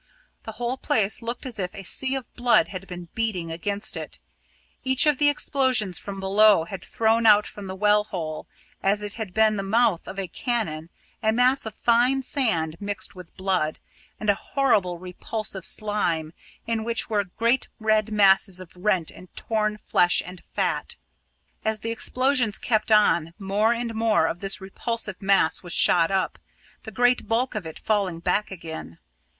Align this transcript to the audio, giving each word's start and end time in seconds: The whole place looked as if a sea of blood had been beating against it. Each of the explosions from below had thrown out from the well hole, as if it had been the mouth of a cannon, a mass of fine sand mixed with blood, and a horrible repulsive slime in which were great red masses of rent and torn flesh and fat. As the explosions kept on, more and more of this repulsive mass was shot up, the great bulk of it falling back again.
The 0.45 0.53
whole 0.53 0.77
place 0.77 1.21
looked 1.21 1.45
as 1.45 1.59
if 1.59 1.75
a 1.75 1.83
sea 1.83 2.15
of 2.15 2.33
blood 2.33 2.69
had 2.69 2.87
been 2.87 3.09
beating 3.13 3.51
against 3.51 3.95
it. 3.95 4.17
Each 4.83 5.05
of 5.05 5.19
the 5.19 5.29
explosions 5.29 5.99
from 5.99 6.19
below 6.19 6.63
had 6.63 6.83
thrown 6.83 7.27
out 7.27 7.45
from 7.45 7.67
the 7.67 7.75
well 7.75 8.05
hole, 8.05 8.47
as 8.81 9.03
if 9.03 9.13
it 9.13 9.15
had 9.17 9.31
been 9.31 9.57
the 9.57 9.61
mouth 9.61 10.07
of 10.07 10.17
a 10.17 10.27
cannon, 10.27 10.89
a 11.21 11.31
mass 11.31 11.67
of 11.67 11.75
fine 11.75 12.23
sand 12.23 12.77
mixed 12.79 13.13
with 13.13 13.37
blood, 13.37 13.77
and 14.19 14.27
a 14.31 14.33
horrible 14.33 14.97
repulsive 14.97 15.67
slime 15.67 16.33
in 16.65 16.83
which 16.83 17.07
were 17.07 17.23
great 17.23 17.67
red 17.79 18.11
masses 18.11 18.59
of 18.59 18.75
rent 18.75 19.11
and 19.11 19.31
torn 19.35 19.77
flesh 19.77 20.19
and 20.25 20.43
fat. 20.43 20.95
As 21.63 21.81
the 21.81 21.91
explosions 21.91 22.57
kept 22.57 22.91
on, 22.91 23.35
more 23.37 23.71
and 23.71 23.93
more 23.93 24.25
of 24.25 24.39
this 24.39 24.59
repulsive 24.59 25.21
mass 25.21 25.61
was 25.61 25.73
shot 25.73 26.09
up, 26.09 26.39
the 26.85 26.91
great 26.91 27.27
bulk 27.27 27.53
of 27.53 27.67
it 27.67 27.77
falling 27.77 28.17
back 28.19 28.49
again. 28.49 28.97